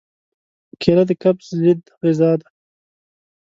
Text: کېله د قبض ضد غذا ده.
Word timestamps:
کېله 0.81 1.03
د 1.09 1.11
قبض 1.21 1.47
ضد 1.61 1.81
غذا 2.01 2.31
ده. 2.41 2.47